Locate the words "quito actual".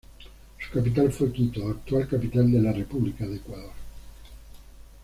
1.31-2.07